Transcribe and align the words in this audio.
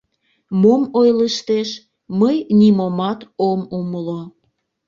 Мом 0.61 0.81
ойлыштеш, 0.99 1.69
мый 2.19 2.35
нимомат 2.59 3.19
ом 3.49 3.59
умыло. 3.79 4.21